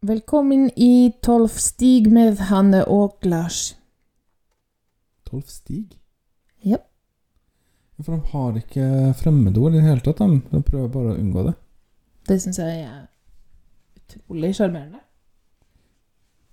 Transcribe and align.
Velkommen 0.00 0.70
i 0.76 1.12
Tolv 1.22 1.48
stig 1.58 2.04
med 2.14 2.36
Hanne 2.52 2.84
og 2.86 3.24
Lars. 3.26 3.72
Tolv 5.26 5.48
stig? 5.50 5.96
Ja. 6.62 6.78
For 7.98 8.14
de 8.14 8.30
har 8.30 8.60
ikke 8.60 8.84
fremmedord 9.18 9.74
i 9.74 9.80
det 9.80 9.88
hele 9.88 10.04
tatt, 10.06 10.22
de. 10.22 10.38
De 10.52 10.60
prøver 10.62 10.92
bare 10.94 11.16
å 11.16 11.18
unngå 11.18 11.44
det. 11.48 11.56
Det 12.30 12.38
syns 12.44 12.62
jeg 12.62 12.84
er 12.84 13.02
utrolig 13.98 14.52
sjarmerende. 14.60 15.02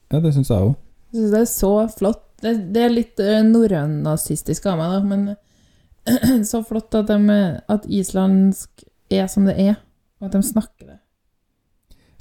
Ja, 0.09 0.23
det 0.25 0.33
syns 0.33 0.49
jeg 0.49 0.71
òg. 0.71 0.73
Jeg 1.13 1.21
syns 1.21 1.37
det 1.37 1.45
er 1.45 1.53
så 1.53 1.73
flott. 1.99 2.27
Det, 2.41 2.57
det 2.73 2.81
er 2.81 2.97
litt 2.97 3.25
norrøn-nazistisk 3.53 4.65
av 4.73 4.81
meg, 4.81 4.97
da, 4.97 5.05
men 5.13 6.41
så 6.49 6.65
flott 6.65 6.97
at, 6.97 7.13
de, 7.13 7.39
at 7.77 7.85
islandsk 7.85 8.89
er 9.13 9.29
som 9.29 9.45
det 9.45 9.59
er, 9.69 9.83
og 10.17 10.31
at 10.31 10.39
de 10.39 10.47
snakker 10.49 10.95
det. 10.95 11.03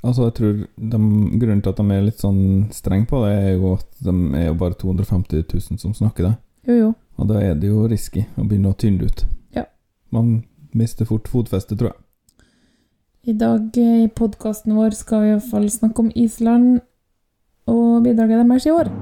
Altså, 0.04 0.28
jeg 0.28 0.34
tror 0.36 0.56
de, 0.76 0.98
Grunnen 1.40 1.62
til 1.64 1.72
at 1.72 1.80
de 1.80 1.94
er 1.94 2.04
litt 2.04 2.20
sånn 2.20 2.42
streng 2.76 3.06
på 3.08 3.22
det, 3.24 3.32
er 3.32 3.54
jo 3.56 3.74
at 3.78 3.88
de 4.04 4.14
er 4.36 4.50
jo 4.50 4.56
bare 4.60 4.76
250 4.80 5.46
000 5.48 5.80
som 5.80 5.96
snakker 5.96 6.28
det. 6.28 6.34
Jo, 6.68 6.76
jo. 6.76 6.90
Og 7.20 7.30
da 7.30 7.40
er 7.40 7.56
det 7.56 7.70
jo 7.70 7.86
risky 7.88 8.26
å 8.36 8.44
begynne 8.44 8.72
å 8.72 8.78
tynne 8.78 9.08
ut. 9.08 9.24
Ja. 9.56 9.64
Man 10.12 10.42
mister 10.76 11.08
fort 11.08 11.30
fotfestet, 11.30 11.78
tror 11.80 11.94
jeg. 11.94 12.00
I 13.24 13.36
dag 13.40 13.78
eh, 13.80 14.02
i 14.04 14.10
podkasten 14.12 14.76
vår 14.76 14.96
skal 14.98 15.24
vi 15.24 15.30
i 15.32 15.36
hvert 15.38 15.52
fall 15.54 15.70
snakke 15.72 16.04
om 16.04 16.12
Island 16.12 16.82
og 17.70 18.02
bidraget 18.04 18.44
deres 18.44 18.68
i 18.68 18.74
år. 18.74 18.92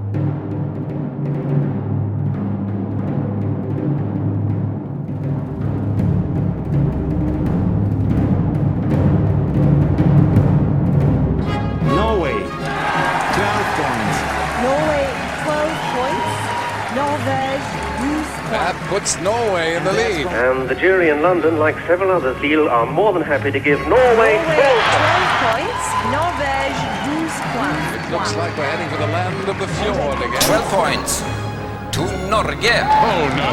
Norway 14.67 15.05
12 15.45 15.73
points. 15.97 16.31
Norvège 17.01 17.67
12 17.99 18.51
That 18.53 18.75
points. 18.77 18.89
puts 18.93 19.11
Norway 19.31 19.67
in 19.77 19.83
the 19.89 19.93
lead. 20.01 20.27
And 20.45 20.69
the 20.69 20.75
jury 20.85 21.09
in 21.15 21.19
London, 21.23 21.53
like 21.67 21.77
several 21.91 22.11
others, 22.17 22.37
Lille, 22.45 22.69
are 22.69 22.87
more 23.01 23.13
than 23.17 23.23
happy 23.23 23.51
to 23.57 23.61
give 23.69 23.79
Norway 23.89 24.33
Norway 24.35 24.35
12 24.55 24.59
12 24.59 25.47
points. 25.47 25.85
Norvège 26.17 26.81
12 27.07 27.33
points. 27.57 27.87
It 27.97 28.05
looks 28.15 28.33
like 28.43 28.53
we're 28.59 28.71
heading 28.73 28.89
for 28.93 29.01
the 29.05 29.11
land 29.17 29.49
of 29.53 29.57
the 29.63 29.69
fjord 29.79 30.19
again. 30.27 30.43
12 30.43 30.77
points 30.81 31.13
to 31.97 32.03
Norge. 32.33 32.77
Oh 33.09 33.25
no, 33.43 33.53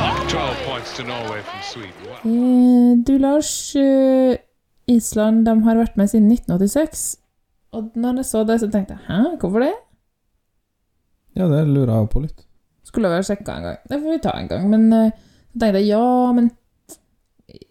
not 0.00 0.16
12 0.28 0.56
points 0.68 0.90
to 0.96 1.02
Norway 1.04 1.40
from 1.48 1.60
Sweden. 1.72 2.00
Wow. 2.08 2.18
Eh, 2.24 2.90
Du, 3.06 3.18
Lars. 3.18 3.76
eh, 3.76 4.36
Island 4.86 5.46
de 5.46 5.52
har 5.64 5.74
vært 5.76 5.96
med 5.96 6.08
siden 6.08 6.28
1986. 6.32 7.16
Og 7.72 7.90
når 7.94 8.16
jeg 8.16 8.24
så 8.24 8.44
det, 8.46 8.60
så 8.60 8.68
tenkte 8.70 8.96
jeg 8.98 9.02
hæ, 9.08 9.22
hvorfor 9.40 9.58
det? 9.58 9.72
Ja, 11.34 11.48
det 11.50 11.64
lurer 11.68 11.94
jeg 11.96 12.10
på 12.12 12.22
litt. 12.24 12.44
Skulle 12.86 13.10
vel 13.10 13.24
sjekka 13.26 13.56
en 13.56 13.66
gang. 13.68 13.78
Det 13.90 13.98
får 14.00 14.12
vi 14.14 14.20
ta 14.22 14.34
en 14.38 14.50
gang. 14.50 14.68
Men 14.70 14.84
eh, 14.92 15.10
så 15.52 15.62
tenkte 15.62 15.80
jeg 15.82 15.90
ja, 15.94 16.04
men 16.36 16.52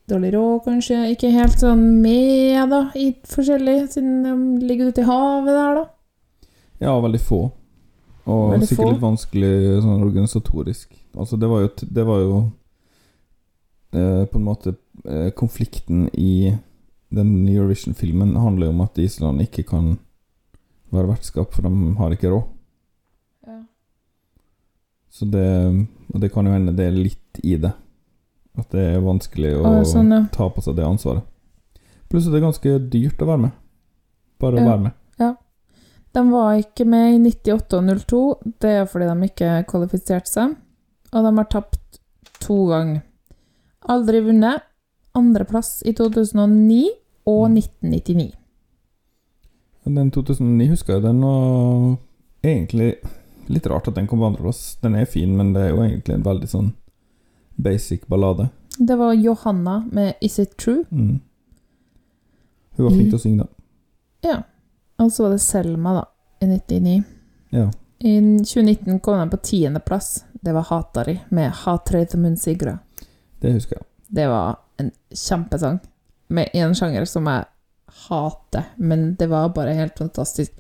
Dårlig 0.07 0.33
råd, 0.35 0.65
kanskje. 0.65 0.97
Ikke 1.13 1.29
helt 1.31 1.55
sånn 1.59 1.81
med, 2.03 2.59
da, 2.69 2.81
i 2.99 3.13
forskjellig, 3.27 3.77
siden 3.95 4.17
de 4.25 4.67
ligger 4.67 4.91
ute 4.91 5.01
i 5.01 5.07
havet 5.07 5.55
der, 5.55 5.77
da. 5.79 6.49
Ja, 6.83 6.93
veldig 7.01 7.21
få. 7.23 7.39
Og 8.27 8.43
Veldig 8.51 8.67
sikkert 8.67 8.83
få. 8.83 8.91
litt 8.91 9.03
vanskelig 9.03 9.53
sånn 9.83 10.03
organisatorisk. 10.03 10.91
Altså, 11.15 11.39
det 11.39 11.49
var 11.51 11.63
jo, 11.63 11.71
det 11.97 12.05
var 12.07 12.21
jo 12.21 12.35
eh, 13.95 14.23
på 14.27 14.39
en 14.39 14.45
måte 14.45 14.75
eh, 15.07 15.31
Konflikten 15.39 16.05
i 16.13 16.53
den 17.13 17.33
Eurovision-filmen 17.47 18.35
handler 18.39 18.69
jo 18.69 18.75
om 18.75 18.83
at 18.85 18.99
Island 19.01 19.43
ikke 19.43 19.65
kan 19.71 19.93
være 20.93 21.13
vertskap, 21.15 21.53
for 21.55 21.65
de 21.65 21.95
har 21.99 22.15
ikke 22.15 22.31
råd. 22.31 22.47
Så 25.23 25.29
det 25.31 25.87
Og 26.13 26.19
det 26.21 26.29
kan 26.33 26.45
jo 26.45 26.51
hende 26.53 26.73
det 26.75 26.85
er 26.89 26.97
litt 26.97 27.39
i 27.43 27.55
det. 27.57 27.71
At 28.59 28.69
det 28.75 28.83
er 28.93 28.99
vanskelig 29.01 29.55
å 29.57 29.63
ah, 29.65 29.79
sånn, 29.87 30.11
ja. 30.11 30.19
ta 30.35 30.45
på 30.51 30.61
seg 30.61 30.75
det 30.77 30.83
ansvaret. 30.85 31.23
Pluss 32.11 32.27
at 32.27 32.35
det 32.35 32.41
er 32.41 32.45
ganske 32.45 32.73
dyrt 32.93 33.23
å 33.23 33.29
være 33.31 33.41
med. 33.47 33.55
Bare 34.43 34.59
å 34.59 34.61
Ja. 34.61 34.67
være 34.67 34.83
med. 34.83 34.91
Ja. 35.17 35.29
De 36.13 36.23
var 36.29 36.59
ikke 36.59 36.85
med 36.85 37.15
i 37.15 37.17
98 37.31 37.79
og 37.79 37.87
02. 38.03 38.19
Det 38.61 38.69
er 38.69 38.85
fordi 38.85 39.07
de 39.09 39.29
ikke 39.31 39.65
kvalifiserte 39.71 40.29
seg. 40.29 40.53
Og 41.13 41.25
de 41.25 41.31
har 41.39 41.49
tapt 41.49 41.97
to 42.39 42.67
ganger. 42.69 43.01
Aldri 43.89 44.21
vunnet. 44.21 44.61
Andreplass 45.15 45.81
i 45.85 45.93
2009 45.93 46.89
og 47.25 47.49
1999. 47.49 48.33
Den 49.85 50.11
2009 50.11 50.69
husker 50.69 50.93
jeg 50.93 51.03
den 51.03 51.21
var 51.21 51.97
egentlig 52.43 52.93
litt 53.47 53.67
rart 53.67 53.87
at 53.87 53.95
den 53.95 54.07
kom 54.07 54.19
på 54.19 54.25
andreplass. 54.25 54.77
Den 54.81 54.95
er 54.95 55.05
fin, 55.05 55.37
men 55.37 55.53
det 55.53 55.61
er 55.61 55.69
jo 55.73 55.83
egentlig 55.83 56.15
en 56.15 56.25
veldig 56.25 56.49
sånn 56.49 56.71
basic 57.55 58.07
ballade. 58.07 58.49
Det 58.77 58.95
var 58.95 59.13
Johanna 59.13 59.89
med 59.91 60.13
'Is 60.21 60.39
It 60.39 60.57
True'. 60.57 60.85
Mm. 60.91 61.19
Hun 62.75 62.85
var 62.85 62.91
flink 62.91 63.09
til 63.09 63.19
å 63.19 63.21
synge, 63.21 63.43
da. 63.43 63.47
Ja. 64.29 64.43
Og 64.97 65.11
så 65.11 65.23
var 65.23 65.31
det 65.31 65.41
Selma, 65.41 65.93
da, 65.93 66.05
i 66.41 66.45
99. 66.49 67.03
Ja. 67.49 67.71
I 67.99 68.19
2019 68.19 68.99
kom 68.99 69.19
den 69.19 69.29
på 69.29 69.37
tiendeplass. 69.37 70.25
Det 70.33 70.53
var 70.53 70.63
'Hatari' 70.63 71.19
med 71.29 71.51
'Hatreid 71.51 72.15
munn 72.15 72.35
sigra'. 72.35 72.79
Det 73.39 73.53
husker 73.53 73.77
jeg. 73.77 73.85
Det 74.07 74.27
var 74.27 74.57
en 74.77 74.91
kjempesang 75.11 75.79
med 76.27 76.49
en 76.53 76.75
sjanger 76.75 77.05
som 77.05 77.27
jeg 77.27 77.45
hater, 78.09 78.63
men 78.75 79.15
det 79.15 79.27
var 79.27 79.49
bare 79.49 79.73
helt 79.73 79.97
fantastisk. 79.97 80.53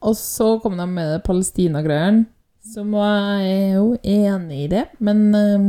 Og 0.00 0.16
så 0.16 0.54
kom 0.62 0.78
de 0.80 0.86
med 0.88 1.10
det 1.14 1.22
Palestina-greiene, 1.26 2.24
som 2.72 2.92
var 2.96 3.40
jeg 3.44 3.74
jo 3.74 3.86
enig 4.04 4.64
i 4.64 4.70
det, 4.72 4.86
men 4.98 5.26
um... 5.34 5.68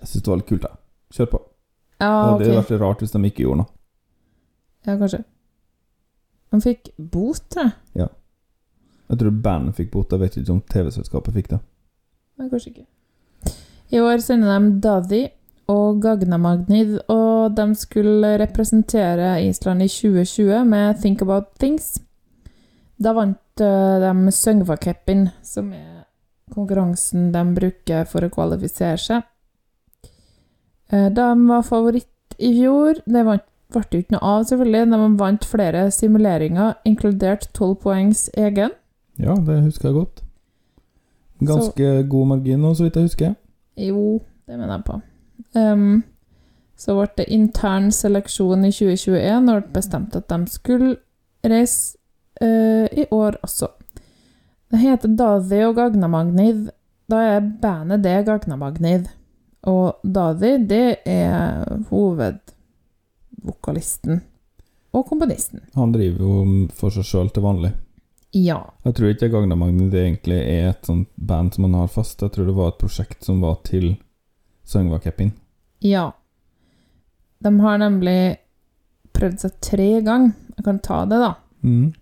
Jeg 0.00 0.10
syns 0.10 0.24
det 0.24 0.32
var 0.32 0.40
litt 0.40 0.50
kult, 0.50 0.66
jeg. 0.66 0.80
Kjør 1.14 1.30
på. 1.30 1.40
Ja, 2.02 2.10
Det 2.38 2.48
hadde 2.48 2.58
vært 2.58 2.80
rart 2.82 3.04
hvis 3.04 3.14
de 3.14 3.22
ikke 3.28 3.44
gjorde 3.44 3.62
noe. 3.62 3.70
Ja, 4.84 4.96
kanskje. 4.98 5.22
De 6.52 6.60
fikk 6.62 6.90
bot, 6.98 7.40
tror 7.50 7.70
jeg. 7.94 8.10
Jeg 9.10 9.20
tror 9.20 9.38
bandet 9.44 9.76
fikk 9.78 9.92
bot, 9.92 10.12
jeg 10.12 10.22
vet 10.22 10.36
ikke 10.40 10.54
om 10.54 10.60
TV-selskapet 10.72 11.36
fikk 11.36 11.50
det. 11.52 11.60
Nei, 12.40 12.48
kanskje 12.50 12.72
ikke. 12.72 12.86
I 13.94 14.00
år 14.02 14.22
sender 14.24 14.50
de 14.50 14.78
Daddy 14.82 15.22
og 15.70 16.00
Gagna 16.02 16.38
Magnid, 16.40 16.96
og 17.12 17.54
de 17.56 17.66
skulle 17.78 18.34
representere 18.40 19.36
Island 19.44 19.84
i 19.84 19.88
2020 19.92 20.64
med 20.68 20.98
Think 21.02 21.22
About 21.22 21.52
Things. 21.60 21.94
Da 23.00 23.12
vant 23.16 23.60
eh, 23.60 24.00
de 24.02 24.32
Søngva-cupen, 24.32 25.28
som 25.42 25.72
er 25.72 26.04
konkurransen 26.54 27.32
de 27.34 27.42
bruker 27.56 28.04
for 28.06 28.22
å 28.26 28.30
kvalifisere 28.30 28.98
seg. 29.00 29.24
Eh, 30.92 31.08
De 31.10 31.26
var 31.48 31.62
favoritt 31.66 32.36
i 32.38 32.52
fjor. 32.60 33.00
Det 33.06 33.24
vant- 33.26 33.50
ble 33.74 33.82
jo 33.90 34.02
ikke 34.04 34.14
noe 34.14 34.22
av, 34.22 34.44
selvfølgelig. 34.46 34.90
De 34.92 35.16
vant 35.18 35.44
flere 35.50 35.90
simuleringer, 35.90 36.76
inkludert 36.86 37.48
12 37.52 37.74
poengs 37.82 38.28
egen. 38.38 38.70
Ja, 39.18 39.34
det 39.34 39.62
husker 39.64 39.88
jeg 39.88 39.94
godt. 39.98 40.20
Ganske 41.44 41.88
god 42.08 42.26
margin 42.30 42.60
nå, 42.62 42.70
så 42.76 42.84
vidt 42.86 42.94
jeg 43.00 43.08
husker. 43.08 43.34
Jo, 43.76 44.20
det 44.46 44.58
mener 44.58 44.76
jeg 44.76 44.84
på. 44.86 45.00
Um, 45.58 46.04
så 46.78 46.94
ble 46.94 47.08
det 47.18 47.26
intern 47.34 47.90
seleksjon 47.92 48.64
i 48.64 48.70
2021, 48.70 49.50
og 49.50 49.62
ble 49.64 49.72
bestemt 49.74 50.14
at 50.16 50.28
de 50.30 50.38
skulle 50.50 50.96
reise 51.44 51.96
eh, 52.40 52.86
i 52.92 53.06
år 53.10 53.38
også. 53.42 53.68
Det 54.70 54.78
heter 54.82 55.08
Dadi 55.08 55.64
og 55.66 55.74
Gagnamagnid. 55.78 56.70
Da 57.10 57.16
er 57.36 57.40
bandet 57.62 58.02
det 58.02 58.26
Gagnamagnid. 58.26 59.04
Og 59.70 59.92
Dadi, 60.02 60.56
det 60.66 60.96
er 61.06 61.64
hovedvokalisten. 61.90 64.20
Og 64.94 65.06
komponisten. 65.08 65.60
Han 65.74 65.92
driver 65.94 66.18
jo 66.22 66.66
for 66.74 66.90
seg 66.94 67.04
sjøl 67.06 67.30
til 67.34 67.42
vanlig. 67.44 67.72
Ja. 68.34 68.58
Jeg 68.82 68.94
tror 68.96 69.08
ikke 69.12 69.28
Gagnamagniv 69.30 69.94
egentlig 69.94 70.40
er 70.42 70.68
et 70.72 70.86
sånt 70.86 71.08
band 71.14 71.54
som 71.54 71.64
han 71.68 71.74
har 71.78 71.88
fast. 71.90 72.22
Jeg 72.22 72.32
tror 72.34 72.46
det 72.50 72.56
var 72.56 72.68
et 72.72 72.82
prosjekt 72.82 73.24
som 73.26 73.40
var 73.44 73.56
til 73.66 73.94
Søngva 74.66 74.98
Keppin. 75.02 75.32
Ja. 75.84 76.08
De 77.44 77.50
har 77.60 77.78
nemlig 77.78 78.36
prøvd 79.14 79.38
seg 79.44 79.52
tre 79.62 79.90
ganger. 80.02 80.32
Jeg 80.56 80.64
kan 80.66 80.78
ta 80.82 81.04
det, 81.06 81.18
da. 81.22 81.32
Mm. 81.62 81.92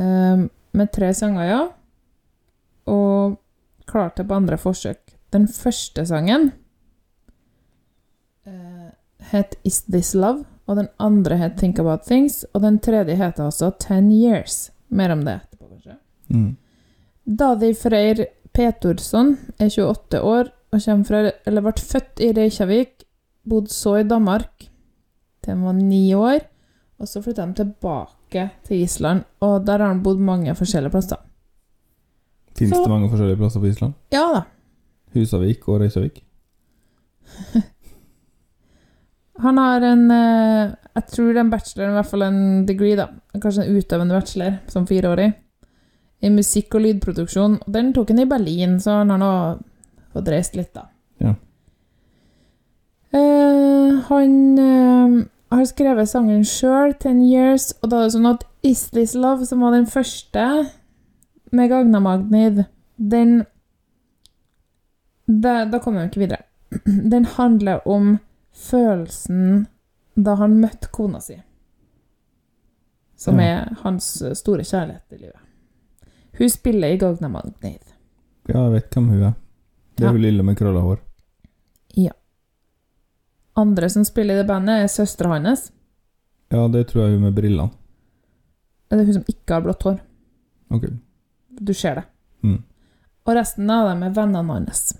Ehm, 0.00 0.48
med 0.72 0.92
tre 0.92 1.12
sanger, 1.14 1.44
ja. 1.44 1.60
Og 2.92 3.36
klarte 3.86 4.22
det 4.22 4.28
på 4.28 4.38
andre 4.38 4.58
forsøk. 4.58 5.16
Den 5.32 5.46
første 5.48 6.04
sangen 6.06 6.50
uh, 8.46 8.90
het 9.32 9.56
Is 9.64 9.82
This 9.88 10.12
Love, 10.14 10.44
og 10.66 10.76
den 10.76 10.88
andre 11.00 11.38
het 11.40 11.56
Think 11.60 11.78
About 11.80 12.06
Things, 12.06 12.44
og 12.52 12.62
den 12.62 12.78
tredje 12.78 13.16
heter 13.16 13.44
altså 13.44 13.70
Ten 13.80 14.10
Years. 14.12 14.70
Mer 14.88 15.12
om 15.12 15.24
det 15.24 15.38
etterpå, 15.40 15.68
kanskje. 15.70 15.96
Mm. 16.28 16.56
Dadi 17.24 17.72
Freyr 17.78 18.26
Petorsson 18.52 19.36
er 19.58 19.70
28 19.70 20.20
år 20.20 20.52
og 20.72 21.06
fra, 21.06 21.30
eller 21.46 21.64
ble 21.64 21.72
født 21.76 22.20
i 22.24 22.32
Reykjavik, 22.36 23.04
bodde 23.48 23.72
så 23.72 23.98
i 24.00 24.08
Danmark 24.08 24.68
til 25.42 25.52
han 25.52 25.64
var 25.66 25.76
ni 25.76 26.14
år, 26.14 26.40
Og 27.02 27.10
så 27.10 27.22
flytta 27.22 27.46
de 27.46 27.58
tilbake 27.58 28.46
til 28.66 28.84
Island, 28.84 29.24
og 29.42 29.66
der 29.66 29.82
har 29.82 29.90
han 29.90 30.02
bodd 30.04 30.20
mange 30.22 30.54
forskjellige 30.54 30.94
plasser. 30.94 31.18
Fins 32.54 32.70
det 32.76 32.90
mange 32.90 33.08
forskjellige 33.10 33.40
plasser 33.40 33.60
på 33.60 33.66
Island? 33.72 33.96
Ja 34.14 34.22
da. 34.36 34.42
Husavik 35.16 35.66
og 35.68 35.80
Reykjavik? 35.82 36.22
Han 39.42 39.58
har 39.58 39.80
en 39.80 40.10
eh, 40.10 40.74
Jeg 40.94 41.06
tror 41.08 41.38
en 41.40 41.50
bachelor, 41.50 41.88
i 41.88 41.96
hvert 41.96 42.06
fall 42.10 42.22
en 42.26 42.40
degree, 42.68 42.96
da. 42.96 43.08
Kanskje 43.40 43.64
en 43.64 43.78
utøvende 43.78 44.14
bachelor, 44.14 44.58
som 44.68 44.86
fireårig. 44.86 45.32
I 46.22 46.30
musikk- 46.30 46.76
og 46.76 46.84
lydproduksjon. 46.84 47.54
Og 47.64 47.72
den 47.72 47.92
tok 47.96 48.12
han 48.12 48.20
i 48.22 48.28
Berlin, 48.28 48.76
så 48.80 49.00
han 49.00 49.10
har 49.10 49.18
nå 49.22 49.32
fått 50.12 50.28
reist 50.30 50.58
litt, 50.58 50.74
da. 50.76 50.84
Ja. 51.24 51.32
Eh, 53.16 54.02
han 54.10 54.36
eh, 54.60 55.16
har 55.52 55.64
skrevet 55.68 56.08
sangen 56.08 56.44
sjøl, 56.44 56.94
'Ten 56.94 57.22
Years', 57.22 57.72
og 57.82 57.90
da 57.90 57.96
er 58.00 58.02
det 58.08 58.12
sånn 58.16 58.30
at 58.34 58.44
'Is 58.62 58.90
This 58.90 59.14
Love', 59.14 59.44
som 59.46 59.60
var 59.60 59.70
den 59.72 59.86
første 59.86 60.70
med 61.52 61.68
Gagna 61.70 62.00
Magnid, 62.00 62.64
den 62.98 63.44
da, 65.28 65.64
da 65.64 65.78
kommer 65.78 66.00
vi 66.02 66.06
ikke 66.10 66.20
videre. 66.26 66.42
Den 67.12 67.24
handler 67.24 67.88
om 67.88 68.18
følelsen 68.52 69.66
da 70.16 70.34
han 70.34 70.58
møtte 70.60 70.88
kona 70.92 71.20
si. 71.20 71.36
Som 73.16 73.38
Ja. 73.40 73.44
er 73.46 73.74
hans 73.82 74.22
store 74.34 74.64
kjærlighet 74.64 75.12
i 75.12 75.16
livet. 75.16 75.40
Hun 76.38 76.48
spiller 76.48 76.88
i 76.88 76.96
Gagna 76.98 77.28
Magnid. 77.28 77.84
Ja, 78.48 78.64
jeg 78.64 78.72
vet 78.72 78.90
hvem 78.94 79.08
hun 79.08 79.22
er. 79.22 79.32
Det 79.96 80.04
er 80.04 80.08
Ja. 80.08 80.12
hun 80.12 80.20
lille 80.22 80.42
med 80.42 80.56
krølla 80.56 80.80
hår. 80.80 80.98
Andre 83.58 83.88
som 83.92 84.04
spiller 84.04 84.34
i 84.34 84.42
det 84.42 84.48
bandet, 84.48 84.84
er 84.84 84.90
søstera 84.92 85.34
hans. 85.34 85.70
Ja, 86.52 86.66
det 86.68 86.86
tror 86.90 87.04
jeg 87.06 87.16
hun 87.16 87.26
med 87.26 87.36
brillene. 87.36 87.70
Det 88.88 89.00
er 89.00 89.08
hun 89.08 89.18
som 89.18 89.28
ikke 89.28 89.56
har 89.56 89.64
blått 89.64 89.86
hår. 89.88 89.98
Ok. 90.72 90.86
Du 91.60 91.72
ser 91.76 92.00
det. 92.00 92.04
Mm. 92.44 92.60
Og 93.26 93.36
resten 93.36 93.70
av 93.70 93.88
dem 93.90 94.04
er 94.06 94.14
vennene 94.16 94.56
hans. 94.56 94.94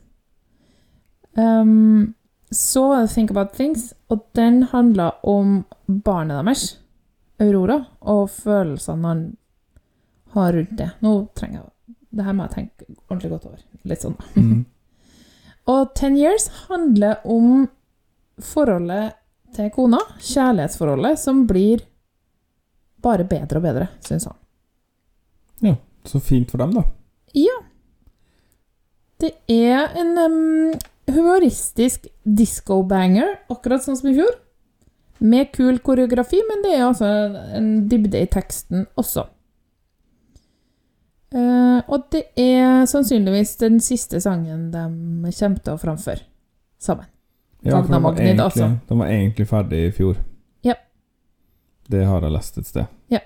Um, 1.37 2.13
så 2.53 2.85
det 2.95 3.13
Think 3.15 3.31
About 3.33 3.55
Things, 3.57 3.93
og 4.09 4.27
den 4.37 4.63
handler 4.73 5.17
om 5.25 5.63
barnet 5.87 6.43
deres, 6.43 6.65
Aurora, 7.41 7.79
og 8.01 8.29
følelsene 8.31 9.09
han 9.09 9.23
har 10.37 10.53
rundt 10.53 10.77
det. 10.79 10.91
Nå 11.01 11.15
trenger 11.35 11.63
jeg 11.63 11.69
Det 12.13 12.25
her 12.25 12.33
må 12.37 12.45
jeg 12.45 12.53
tenke 12.53 12.87
ordentlig 13.09 13.31
godt 13.33 13.47
over. 13.49 13.61
Litt 13.89 14.05
sånn, 14.05 14.17
da. 14.19 14.41
Mm. 14.41 14.65
Og 15.73 15.93
Ten 15.95 16.17
Years 16.19 16.49
handler 16.69 17.23
om 17.25 17.69
forholdet 18.41 19.19
til 19.57 19.69
kona, 19.75 20.01
kjærlighetsforholdet, 20.21 21.19
som 21.21 21.45
blir 21.49 21.85
bare 23.03 23.27
bedre 23.29 23.59
og 23.59 23.67
bedre, 23.67 23.89
syns 24.05 24.29
han. 24.31 24.39
Ja, 25.63 25.75
Så 26.05 26.21
fint 26.21 26.51
for 26.51 26.59
dem, 26.59 26.73
da. 26.75 26.83
Ja. 27.35 27.59
Det 29.23 29.33
er 29.49 29.93
en 30.01 30.17
um, 30.19 30.73
humoristisk 31.15 32.09
disco-banger, 32.25 33.37
akkurat 33.53 33.85
sånn 33.85 33.99
som 33.99 34.11
i 34.11 34.17
fjor. 34.17 34.33
Med 35.23 35.53
kul 35.55 35.79
koreografi, 35.79 36.41
men 36.49 36.65
det 36.65 36.75
er 36.75 36.89
altså 36.89 37.07
en 37.55 37.71
dybde 37.91 38.25
i 38.25 38.31
teksten 38.31 38.89
også. 38.99 39.29
Uh, 41.33 41.81
og 41.87 42.11
det 42.13 42.27
er 42.37 42.83
sannsynligvis 42.91 43.55
den 43.63 43.79
siste 43.81 44.21
sangen 44.21 44.67
de 44.75 44.83
kommer 45.39 45.63
til 45.63 45.77
å 45.77 45.81
framføre 45.81 46.27
sammen. 46.83 47.12
Ja, 47.65 47.81
var, 47.83 48.01
Magnid, 48.01 48.41
altså. 48.41 48.71
Den 48.89 48.99
var 48.99 49.07
egentlig 49.07 49.47
ferdig 49.49 49.85
i 49.87 49.91
fjor. 49.95 50.17
Ja. 50.65 50.75
Det 51.89 52.05
har 52.07 52.21
jeg 52.23 52.33
lest 52.35 52.59
et 52.59 52.67
sted. 52.67 52.85
Ja. 53.11 53.19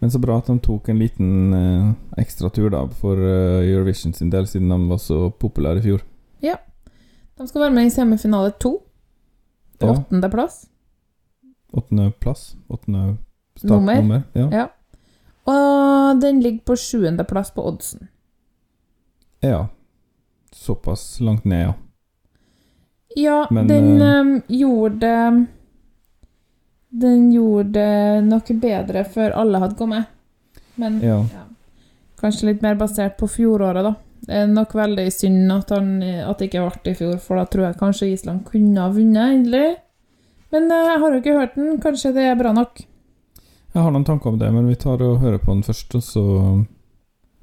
Men 0.00 0.10
så 0.10 0.18
bra 0.18 0.38
at 0.40 0.46
de 0.50 0.56
tok 0.58 0.88
en 0.90 0.98
liten 0.98 1.54
uh, 1.54 1.92
ekstra 2.18 2.50
tur 2.50 2.70
da 2.74 2.80
for 2.98 3.14
uh, 3.22 3.62
Eurovision 3.62 4.12
sin 4.14 4.30
del, 4.32 4.46
siden 4.50 4.68
de 4.74 4.78
var 4.90 4.98
så 4.98 5.30
populære 5.30 5.78
i 5.78 5.82
fjor. 5.82 6.02
Ja. 6.42 6.56
De 7.38 7.46
skal 7.48 7.60
være 7.68 7.74
med 7.76 7.86
i 7.86 7.90
semifinale 7.94 8.50
to. 8.60 8.78
På 9.78 9.86
Ja. 9.86 9.92
åttendeplass. 9.92 10.64
Åttende 11.72 12.10
plass. 12.20 12.56
Åttende 12.68 12.98
Nummer. 12.98 13.94
startnummer. 13.94 14.22
Ja. 14.34 14.48
Ja. 14.52 14.66
Og 15.46 16.20
den 16.22 16.40
ligger 16.42 16.60
på 16.66 16.76
sjuendeplass 16.76 17.50
på 17.54 17.62
oddsen. 17.66 18.08
ja. 19.42 19.66
Såpass 20.52 21.20
langt 21.20 21.44
ned, 21.44 21.62
ja. 21.62 21.72
Ja, 23.16 23.46
Men, 23.50 23.68
den 23.68 24.02
øh, 24.02 24.40
gjorde 24.48 24.98
det 25.00 25.46
Den 27.02 27.30
gjorde 27.32 27.84
noe 28.26 28.56
bedre 28.60 29.04
før 29.08 29.36
alle 29.40 29.60
hadde 29.62 29.78
kommet. 29.78 30.10
Men 30.76 31.00
Ja. 31.00 31.20
ja, 31.24 31.44
kanskje 32.20 32.50
litt 32.50 32.62
mer 32.62 32.74
basert 32.80 33.16
på 33.16 33.28
fjoråret, 33.28 33.84
da. 33.84 33.94
Det 34.22 34.34
er 34.38 34.46
nok 34.46 34.74
veldig 34.74 35.06
synd 35.12 35.50
at, 35.52 35.70
han, 35.74 36.02
at 36.02 36.38
det 36.38 36.50
ikke 36.50 36.68
ble 36.68 36.92
i 36.92 36.98
fjor, 36.98 37.16
for 37.18 37.40
da 37.40 37.46
tror 37.50 37.64
jeg 37.66 37.80
kanskje 37.80 38.12
Island 38.12 38.44
kunne 38.46 38.84
ha 38.84 38.92
vunnet 38.92 39.38
endelig. 39.38 39.76
Men 40.52 40.70
eh, 40.70 40.86
jeg 40.92 41.00
har 41.00 41.10
jo 41.10 41.22
ikke 41.22 41.38
hørt 41.38 41.56
den. 41.56 41.80
Kanskje 41.82 42.12
det 42.14 42.28
er 42.28 42.38
bra 42.38 42.52
nok. 42.56 42.84
Jeg 43.72 43.80
har 43.80 43.90
noen 43.94 44.04
tanker 44.04 44.34
om 44.34 44.38
det, 44.38 44.52
men 44.52 44.68
vi 44.68 44.76
tar 44.76 45.00
og 45.00 45.18
hører 45.22 45.40
på 45.40 45.54
den 45.54 45.64
først, 45.64 45.96
og 45.96 46.04
så 46.04 46.24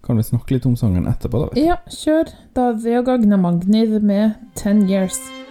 kan 0.05 0.19
vi 0.19 0.23
snakke 0.23 0.55
litt 0.55 0.67
om 0.69 0.77
sangen 0.77 1.09
etterpå, 1.09 1.41
da. 1.41 1.49
Ja, 1.57 1.79
kjør. 1.89 1.89
Ja, 1.89 1.97
kjør. 1.97 2.33
Davi 2.59 2.97
og 3.01 3.05
Gagna 3.09 3.37
Magnid 3.41 4.01
med 4.01 4.37
'Ten 4.55 4.85
Years'. 4.87 5.48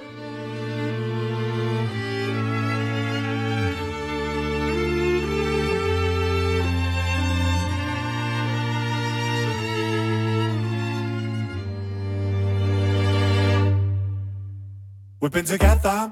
We've 15.29 15.45
been 15.45 15.59
together 15.59 16.11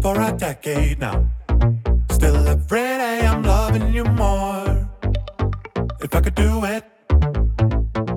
for 0.00 0.18
a 0.18 0.32
decade 0.32 0.98
now. 0.98 1.28
Still 2.10 2.48
every 2.48 2.78
day 2.78 3.20
I'm 3.20 3.42
loving 3.42 3.92
you 3.92 4.04
more. 4.04 4.88
If 6.00 6.14
I 6.14 6.22
could 6.22 6.34
do 6.34 6.64
it 6.64 6.84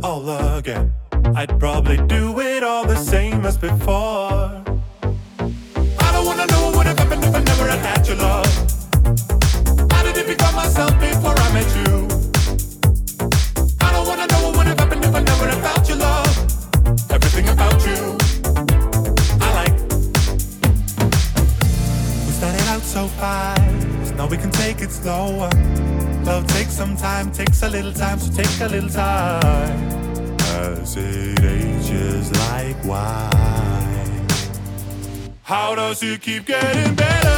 all 0.02 0.30
again, 0.56 0.94
I'd 1.36 1.60
probably 1.60 1.98
do 2.08 2.40
it 2.40 2.64
all 2.64 2.88
the 2.88 2.96
same 2.96 3.46
as 3.46 3.58
before. 3.58 4.64
I 6.00 6.10
don't 6.14 6.26
wanna 6.26 6.46
know 6.54 6.68
what 6.68 6.78
would 6.78 6.86
have 6.86 7.00
happened 7.00 7.26
if 7.26 7.36
I 7.36 7.44
never 7.44 7.68
had 7.70 8.08
your 8.08 8.16
love. 8.16 9.92
How 9.92 10.04
did 10.04 10.16
it 10.16 10.26
become 10.26 10.56
myself 10.56 10.98
before 11.02 11.36
I 11.38 11.54
met 11.54 11.70
you? 11.76 11.97
Now 24.28 24.32
we 24.32 24.38
can 24.38 24.52
take 24.52 24.82
it 24.82 24.92
slower. 24.92 25.50
Love 26.24 26.46
takes 26.48 26.74
some 26.74 26.96
time, 26.98 27.32
takes 27.32 27.64
a 27.64 27.70
little 27.70 27.94
time, 27.94 28.20
so 28.20 28.32
take 28.32 28.62
a 28.62 28.68
little 28.68 28.90
time. 28.90 30.38
As 30.40 30.96
it 30.98 31.40
ages 31.44 32.32
like 32.50 32.84
wine. 32.84 34.28
How 35.44 35.76
does 35.76 36.04
it 36.04 36.22
keep 36.22 36.46
getting 36.46 36.96
better? 36.96 37.37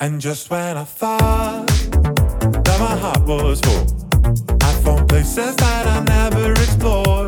And 0.00 0.20
just 0.20 0.48
when 0.48 0.76
I 0.76 0.84
thought 0.84 1.66
that 1.66 2.76
my 2.78 2.96
heart 2.96 3.26
was 3.26 3.60
full, 3.60 3.84
I 4.62 4.72
found 4.84 5.08
places 5.08 5.56
that 5.56 5.86
I 5.88 6.04
never 6.04 6.52
explored. 6.52 7.27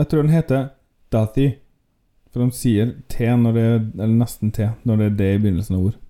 jeg 0.00 0.08
tror 0.08 0.24
den 0.24 0.32
heter 0.32 0.68
Dathy. 1.12 1.50
For 2.30 2.44
de 2.44 2.54
sier 2.54 2.94
T 3.10 3.26
når 3.26 3.56
det 3.56 3.62
er 3.66 3.78
Eller 3.98 4.16
nesten 4.20 4.52
T 4.54 4.68
når 4.86 5.00
det 5.00 5.06
er 5.06 5.16
det 5.18 5.30
i 5.34 5.38
begynnelsen 5.42 5.76
av 5.76 5.86
ord. 5.90 6.00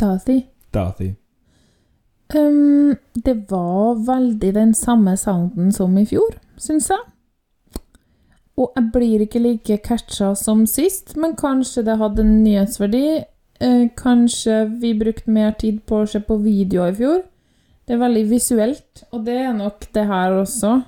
Dathy. 0.00 0.40
Dathy. 0.74 1.12
Um, 2.34 2.96
det 3.14 3.50
var 3.50 3.98
veldig 4.06 4.54
den 4.54 4.74
samme 4.74 5.16
sounden 5.20 5.72
som 5.72 5.98
i 6.00 6.06
fjor, 6.08 6.38
syns 6.56 6.88
jeg. 6.90 7.02
Og 8.56 8.72
jeg 8.76 8.88
blir 8.92 9.24
ikke 9.24 9.42
like 9.42 9.78
catcha 9.84 10.32
som 10.36 10.64
sist, 10.68 11.14
men 11.16 11.36
kanskje 11.36 11.84
det 11.86 11.98
hadde 12.00 12.24
en 12.24 12.40
nyhetsverdi. 12.44 13.06
Eh, 13.62 13.84
kanskje 13.96 14.64
vi 14.80 14.92
brukte 14.98 15.30
mer 15.30 15.52
tid 15.60 15.82
på 15.86 16.02
å 16.02 16.08
se 16.08 16.20
på 16.24 16.38
videoer 16.42 16.92
i 16.92 16.98
fjor. 16.98 17.20
Det 17.86 17.96
er 17.96 18.02
veldig 18.02 18.24
visuelt, 18.30 19.04
og 19.12 19.24
det 19.26 19.38
er 19.44 19.52
nok 19.56 19.86
det 19.94 20.04
her 20.08 20.36
også. 20.40 20.80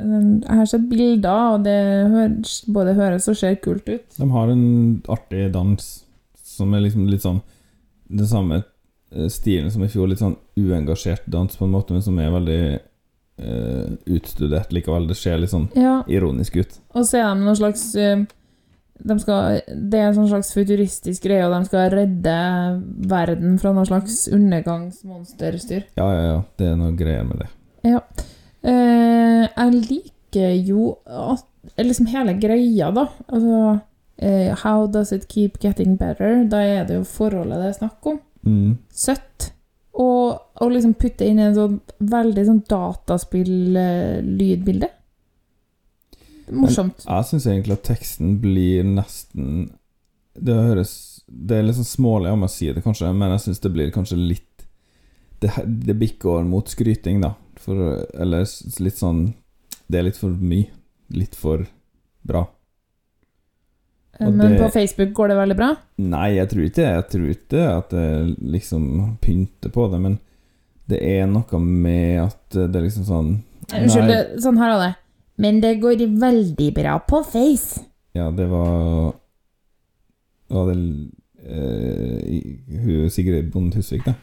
Jeg 0.00 0.58
har 0.60 0.68
sett 0.68 0.88
bilder, 0.90 1.56
og 1.56 1.64
det 1.66 1.78
høres, 2.12 2.60
både 2.68 2.96
høres 2.98 3.28
og 3.30 3.38
ser 3.38 3.58
kult 3.62 3.88
ut. 3.88 4.06
De 4.16 4.28
har 4.34 4.52
en 4.52 4.66
artig 5.12 5.48
dans 5.54 5.88
som 6.50 6.74
er 6.74 6.84
liksom 6.84 7.06
litt 7.08 7.24
sånn 7.24 7.40
Den 8.10 8.26
samme 8.28 8.56
eh, 8.60 9.28
stilen 9.30 9.70
som 9.70 9.84
i 9.86 9.90
fjor. 9.92 10.08
Litt 10.10 10.22
sånn 10.22 10.36
uengasjert 10.58 11.28
dans 11.30 11.56
på 11.56 11.66
en 11.66 11.74
måte, 11.76 11.94
men 11.94 12.02
som 12.04 12.18
er 12.18 12.32
veldig 12.34 12.62
uh, 13.40 13.86
utstudert 14.10 14.74
likevel. 14.74 15.06
Det 15.08 15.16
ser 15.18 15.38
litt 15.38 15.52
sånn 15.54 15.70
Ja, 15.78 16.00
ironisk 16.10 16.58
ut. 16.58 16.78
Og 16.94 17.06
så 17.06 17.20
er 17.20 17.30
de 17.30 17.46
noen 17.46 17.58
slags 17.58 17.86
uh, 17.94 18.24
de 19.00 19.16
skal, 19.22 19.60
Det 19.68 20.00
er 20.00 20.10
en 20.10 20.18
sånn 20.18 20.28
slags 20.32 20.52
futuristisk 20.56 21.24
greie, 21.28 21.46
og 21.46 21.54
de 21.54 21.70
skal 21.70 21.88
redde 21.94 22.34
verden 23.08 23.56
fra 23.62 23.72
noe 23.76 23.86
slags 23.88 24.26
undergangsmonsterstyr. 24.28 25.86
Ja, 25.96 26.10
ja, 26.10 26.26
ja. 26.26 26.36
Det 26.60 26.68
er 26.68 26.76
noe 26.80 26.92
greier 26.98 27.24
med 27.28 27.44
det. 27.44 27.48
Ja. 27.88 28.02
Eh, 28.62 29.48
jeg 29.48 29.70
liker 29.88 30.52
jo 30.68 30.98
at 31.06 31.46
Liksom 31.76 32.06
hele 32.08 32.32
greia, 32.40 32.90
da. 32.92 33.08
Altså 33.28 33.80
eh, 34.16 34.56
How 34.62 34.86
does 34.88 35.12
it 35.12 35.28
keep 35.28 35.58
getting 35.60 35.98
better? 36.00 36.44
Da 36.48 36.56
er 36.64 36.84
det 36.88 36.94
jo 36.96 37.04
forholdet 37.04 37.60
det 37.60 37.66
er 37.68 37.74
snakk 37.76 38.06
om. 38.08 38.16
Mm. 38.46 38.78
Søtt. 38.88 39.52
Og, 40.00 40.40
og 40.62 40.70
liksom 40.72 40.94
putte 40.96 41.26
inn 41.28 41.38
en 41.42 41.54
sånn 41.56 41.80
veldig 41.98 42.44
sånn 42.46 42.62
dataspill-lydbilde. 42.70 44.88
Morsomt. 46.50 47.04
Jeg 47.04 47.24
syns 47.28 47.46
egentlig 47.46 47.76
at 47.76 47.84
teksten 47.86 48.40
blir 48.42 48.82
nesten 48.86 49.70
Det 50.34 50.54
høres 50.56 51.22
Det 51.26 51.56
er 51.56 51.62
litt 51.66 51.76
sånn 51.78 51.86
smålig 51.86 52.32
om 52.34 52.42
jeg 52.46 52.54
sier 52.56 52.74
det, 52.74 52.82
kanskje, 52.82 53.12
men 53.14 53.30
jeg 53.36 53.42
syns 53.44 53.60
det 53.62 53.72
blir 53.74 53.90
kanskje 53.94 54.16
litt 54.18 54.64
Det, 55.42 55.50
det 55.86 55.96
bikker 56.00 56.44
mot 56.48 56.68
skryting, 56.68 57.20
da. 57.22 57.30
For, 57.60 57.76
eller 58.14 58.46
litt 58.80 58.96
sånn 58.96 59.34
Det 59.90 59.98
er 60.00 60.06
litt 60.06 60.16
for 60.20 60.30
mye. 60.30 60.70
Litt 61.12 61.34
for 61.36 61.66
bra. 62.26 62.44
Eh, 64.20 64.26
og 64.28 64.34
Men 64.34 64.52
det- 64.52 64.60
på 64.60 64.70
Facebook 64.72 65.12
går 65.12 65.28
det 65.28 65.36
veldig 65.36 65.56
bra? 65.56 65.76
Nei, 65.98 66.28
jeg 66.36 66.48
tror 66.50 66.64
ikke. 66.64 66.86
Jeg 66.94 67.08
tror 67.10 67.28
ikke 67.34 67.62
at 67.78 67.90
det 67.90 68.36
liksom 68.40 69.16
pynter 69.20 69.70
på 69.70 69.90
det, 69.90 70.00
men 70.00 70.18
det 70.88 71.00
er 71.02 71.26
noe 71.26 71.58
med 71.58 72.20
at 72.24 72.50
det 72.50 72.76
er 72.76 72.82
liksom 72.88 73.04
sånn 73.04 73.30
Unnskyld, 73.70 74.06
Nei. 74.06 74.08
det- 74.08 74.42
sånn 74.42 74.58
her 74.58 74.70
er 74.74 74.78
det. 74.88 74.96
Men 75.38 75.60
det 75.60 75.80
går 75.80 75.96
veldig 76.20 76.74
bra 76.74 76.98
på 76.98 77.24
Face. 77.24 77.80
Ja, 78.14 78.30
det 78.30 78.48
var 78.50 79.14
Var 80.50 80.66
det 80.66 81.10
uh, 81.46 83.08
Sigrid 83.08 83.50
Bonde 83.52 83.76
Husvik, 83.76 84.04
det? 84.04 84.14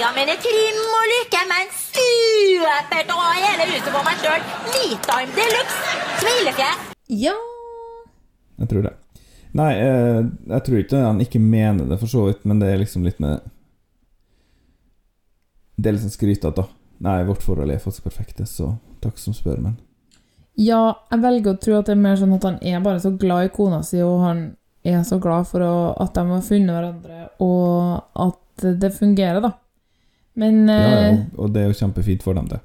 Gullegene 0.00 0.16
mine, 0.16 0.36
trim 0.40 0.78
og 0.96 1.08
Lykke, 1.10 1.40
men 1.50 1.72
supert 1.76 3.10
å 3.12 3.16
ha 3.20 3.32
hele 3.36 3.66
huset 3.68 3.90
for 3.92 4.06
meg 4.06 4.22
sjøl. 4.22 4.46
Metime 4.72 5.34
de 5.36 5.46
luxe. 5.52 5.96
Smilefjes. 6.22 6.86
Ja 7.20 7.34
Jeg 8.60 8.68
tror 8.70 8.86
det. 8.86 8.94
Nei, 9.58 9.68
jeg, 9.76 10.24
jeg 10.48 10.64
tror 10.64 10.80
ikke 10.80 11.02
han 11.04 11.20
ikke 11.20 11.42
mener 11.42 11.84
det, 11.90 11.98
for 12.00 12.08
så 12.08 12.24
vidt, 12.30 12.46
men 12.48 12.62
det 12.62 12.70
er 12.70 12.80
liksom 12.80 13.04
litt 13.04 13.20
med 13.20 13.44
Det 15.76 15.90
er 15.90 15.96
litt 15.96 16.06
sånn 16.06 16.16
skrytete, 16.16 16.54
da. 16.56 16.68
Nei, 17.04 17.20
vårt 17.28 17.44
forhold 17.44 17.72
er 17.72 17.82
faktisk 17.82 18.08
perfekte, 18.08 18.46
så 18.48 18.72
takk 19.04 19.20
som 19.20 19.36
spør, 19.36 19.60
men 19.60 19.78
Ja, 20.56 20.94
jeg 21.10 21.24
velger 21.24 21.56
å 21.56 21.60
tro 21.60 21.80
at 21.80 21.90
det 21.90 21.98
er 21.98 22.04
mer 22.08 22.20
sånn 22.20 22.36
at 22.38 22.46
han 22.48 22.60
er 22.62 22.80
bare 22.84 23.02
så 23.02 23.12
glad 23.12 23.50
i 23.50 23.52
kona 23.52 23.82
si, 23.84 24.00
og 24.04 24.22
han 24.24 24.44
er 24.84 25.02
så 25.04 25.20
glad 25.20 25.48
for 25.50 25.64
å, 25.64 25.74
at 26.00 26.14
de 26.16 26.24
har 26.30 26.46
funnet 26.46 26.76
hverandre, 26.78 27.24
og 27.44 28.22
at 28.28 28.70
det 28.80 28.96
fungerer, 28.96 29.44
da. 29.44 29.58
Men 30.40 30.64
Ja, 30.68 30.90
eh, 31.10 31.22
og, 31.36 31.52
det 31.54 31.62
er 31.62 31.70
jo 31.70 31.78
kjempefint 31.82 32.24
for 32.24 32.38
dem, 32.38 32.48
det. 32.50 32.60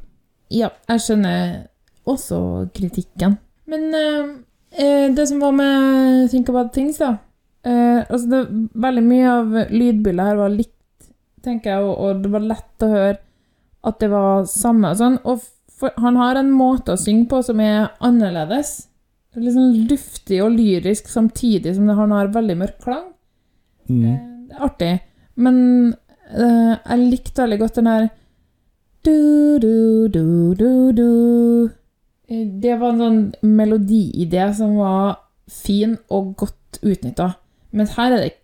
Ja, 0.54 0.72
jeg 0.90 1.04
skjønner 1.04 1.66
også 2.08 2.40
kritikken. 2.76 3.38
Men 3.70 3.88
eh, 3.98 4.34
eh, 4.78 5.08
det 5.16 5.28
som 5.28 5.42
var 5.42 5.56
med 5.58 6.30
Think 6.32 6.50
About 6.54 6.72
Things, 6.76 7.02
da 7.02 7.18
eh, 7.66 8.02
altså 8.06 8.30
det, 8.30 8.42
Veldig 8.86 9.04
mye 9.06 9.32
av 9.32 9.60
lydbildet 9.74 10.30
her 10.30 10.40
var 10.40 10.54
likt, 10.54 10.72
tenker 11.46 11.74
jeg, 11.76 11.86
og, 11.86 11.96
og 11.98 12.24
det 12.24 12.32
var 12.34 12.50
lett 12.54 12.86
å 12.86 12.92
høre 12.94 13.18
at 13.86 14.00
det 14.02 14.10
var 14.10 14.48
samme 14.50 14.92
og 14.94 14.98
sånn. 15.02 15.18
Og 15.30 15.44
for, 15.76 15.94
han 16.02 16.18
har 16.18 16.40
en 16.40 16.54
måte 16.56 16.96
å 16.96 17.00
synge 17.00 17.28
på 17.30 17.42
som 17.46 17.60
er 17.62 17.92
annerledes. 18.06 18.88
Litt 19.36 19.54
sånn 19.54 19.76
luftig 19.90 20.40
og 20.42 20.56
lyrisk 20.56 21.10
samtidig 21.12 21.76
som 21.76 21.90
det, 21.90 21.98
han 21.98 22.14
har 22.16 22.32
veldig 22.34 22.56
mørk 22.62 22.80
klang. 22.86 23.10
Mm. 23.92 24.02
Det 24.48 24.56
er 24.56 24.66
artig. 24.66 24.94
Men 25.36 25.58
eh, 26.32 26.74
jeg 26.76 27.10
likte 27.12 27.44
veldig 27.44 27.60
godt 27.62 27.82
den 27.82 27.90
her 27.92 28.08
du, 29.06 29.60
du, 29.62 30.08
du, 30.10 30.56
du, 30.58 30.92
du. 30.98 31.70
Eh, 32.28 32.46
Det 32.62 32.78
var 32.82 32.94
en 32.96 33.02
sånn 33.04 33.20
melodiidé 33.46 34.48
som 34.58 34.78
var 34.80 35.20
fin 35.52 35.98
og 36.10 36.34
godt 36.42 36.80
utnytta. 36.82 37.36
Men 37.76 37.90
her 37.98 38.12
er 38.16 38.18
det 38.24 38.32
ikke 38.32 38.42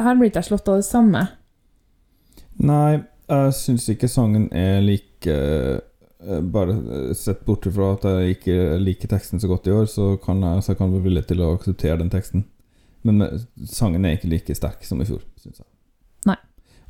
Her 0.00 0.14
blir 0.16 0.30
ikke 0.30 0.40
jeg 0.40 0.48
slått 0.48 0.68
av 0.72 0.78
det 0.80 0.86
samme. 0.86 1.20
Nei, 2.64 3.02
jeg 3.28 3.52
syns 3.58 3.84
ikke 3.92 4.08
sangen 4.08 4.46
er 4.56 4.78
like 4.80 5.28
eh, 5.28 6.40
Bare 6.54 6.78
sett 7.18 7.42
bort 7.44 7.66
fra 7.68 7.90
at 7.98 8.06
jeg 8.08 8.38
ikke 8.38 8.56
liker 8.80 9.10
teksten 9.12 9.42
så 9.42 9.50
godt 9.50 9.68
i 9.68 9.74
år, 9.76 9.84
så 9.90 10.14
kan 10.16 10.40
jeg, 10.40 10.62
så 10.64 10.72
jeg 10.72 10.78
kan 10.80 10.94
være 10.94 11.04
villig 11.04 11.26
til 11.28 11.42
å 11.44 11.50
akseptere 11.58 11.98
den 12.00 12.08
teksten. 12.12 12.46
Men 13.04 13.20
sangen 13.68 14.06
er 14.08 14.16
ikke 14.16 14.30
like 14.32 14.56
sterk 14.56 14.86
som 14.88 15.02
i 15.04 15.08
fjor, 15.10 15.20
syns 15.42 15.60
jeg. 15.60 15.68
Nei. 16.30 16.38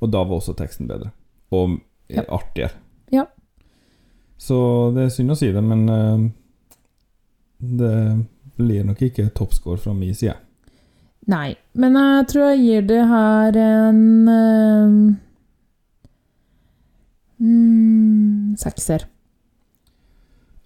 Og 0.05 0.13
da 0.13 0.21
var 0.25 0.37
også 0.39 0.55
teksten 0.59 0.89
bedre. 0.91 1.11
Og 1.55 1.79
eh, 2.09 2.19
Ja. 2.19 2.25
artigere. 2.29 2.77
Ja. 3.13 3.25
Så 4.37 4.57
det 4.95 5.07
er 5.07 5.13
synd 5.15 5.33
å 5.33 5.37
si 5.39 5.49
det, 5.55 5.63
men 5.65 5.89
uh, 5.89 6.25
det 7.59 8.25
blir 8.59 8.85
nok 8.85 9.01
ikke 9.03 9.31
toppscore 9.33 9.81
fra 9.81 9.95
min 9.97 10.15
side. 10.15 10.37
Nei, 11.31 11.55
men 11.73 11.97
jeg 11.97 12.27
tror 12.29 12.51
jeg 12.53 12.61
gir 12.61 12.83
det 12.91 13.01
her 13.09 13.57
en 13.57 14.29
uh, 14.29 15.15
mm, 17.41 18.57
sekser. 18.61 19.07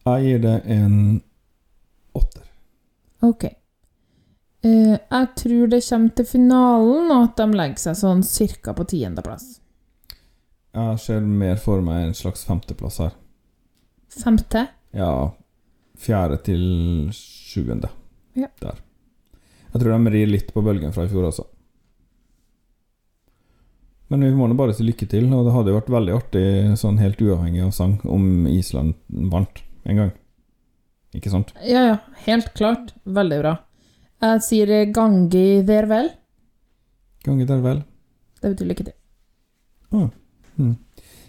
Jeg 0.09 0.25
gir 0.25 0.43
det 0.43 0.57
en 0.75 0.99
åtter. 2.19 2.45
Ok. 3.23 3.45
Eh, 4.67 4.97
jeg 4.99 5.29
tror 5.39 5.71
det 5.71 5.83
kommer 5.87 6.15
til 6.19 6.27
finalen, 6.27 7.11
og 7.15 7.29
at 7.29 7.37
de 7.39 7.59
legger 7.61 7.83
seg 7.85 7.99
sånn 8.01 8.25
cirka 8.27 8.75
på 8.75 8.87
tiendeplass. 8.91 9.59
Jeg 10.79 11.03
ser 11.03 11.21
mer 11.25 11.61
for 11.63 11.83
meg 11.83 12.09
en 12.09 12.17
slags 12.17 12.45
femteplass 12.47 12.99
her. 13.03 13.15
Femte? 14.13 14.67
Ja, 14.97 15.31
fjerde 15.99 16.41
til 16.49 16.65
sjuende. 17.15 17.91
Ja. 18.39 18.51
Der. 18.63 18.83
Jeg 19.73 19.83
tror 19.83 19.95
de 19.95 20.13
rir 20.15 20.31
litt 20.31 20.53
på 20.55 20.65
bølgen 20.65 20.95
fra 20.95 21.07
i 21.07 21.13
fjor, 21.13 21.29
altså. 21.29 21.47
Men 24.09 24.25
vi 24.25 24.31
må 24.33 24.47
nå 24.49 24.57
bare 24.57 24.73
si 24.73 24.87
lykke 24.87 25.07
til, 25.11 25.27
og 25.37 25.45
det 25.45 25.53
hadde 25.53 25.73
jo 25.73 25.77
vært 25.77 25.91
veldig 25.93 26.15
artig, 26.17 26.45
sånn 26.81 27.01
helt 27.03 27.21
uavhengig 27.21 27.67
av 27.67 27.75
sang, 27.77 27.99
om 28.09 28.47
Island 28.49 28.97
vant 29.33 29.61
en 29.85 30.01
gang. 30.01 30.13
Ikke 31.17 31.33
sant? 31.33 31.53
Ja, 31.65 31.83
ja. 31.93 31.99
Helt 32.25 32.55
klart. 32.57 32.95
Veldig 33.05 33.41
bra. 33.43 33.55
Jeg 34.21 34.43
sier 34.43 34.73
gangi 34.93 35.63
der 35.67 35.87
vel. 35.87 36.09
Gangi 37.25 37.45
der 37.47 37.61
vel. 37.63 37.83
Det 38.43 38.51
betyr 38.55 38.67
lykke 38.73 38.85
til. 38.89 38.95
Ah, 39.93 40.09
Hmm. 40.59 40.75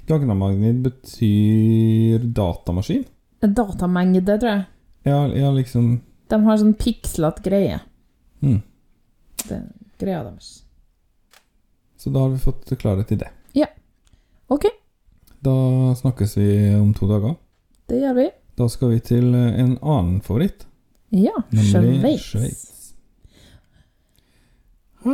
Gagnamagnid 0.09 0.79
betyr 0.81 2.23
datamaskin? 2.33 3.03
Datamengde, 3.41 4.39
tror 4.41 4.49
jeg. 4.49 4.63
Ja, 5.05 5.19
ja 5.27 5.51
liksom 5.53 5.99
De 6.29 6.39
har 6.45 6.57
sånn 6.57 6.73
pikslete 6.77 7.43
greie. 7.45 7.79
mm. 8.41 8.61
Det 9.47 9.51
er 9.55 9.67
greia 10.01 10.23
deres. 10.23 10.63
Så 11.97 12.09
da 12.11 12.19
har 12.25 12.29
vi 12.33 12.37
fått 12.41 12.73
klarhet 12.81 13.11
i 13.11 13.15
det. 13.21 13.29
Ja. 13.53 13.67
Ok, 14.49 14.65
Da 15.41 15.93
snakkes 15.95 16.35
vi 16.37 16.73
om 16.75 16.93
to 16.93 17.07
dager. 17.07 17.35
det 17.87 18.01
gjør 18.01 18.15
vi. 18.15 18.29
Da 18.57 18.67
skal 18.67 18.89
vi 18.89 18.99
til 18.99 19.33
eh, 19.35 19.59
en 19.61 19.77
annen 19.81 20.21
favoritt, 20.21 20.65
Ja, 21.11 21.31
nemlig 21.51 22.01
Sveits. 22.19 22.31
Sveits. 22.31 22.93
Ha 25.03 25.13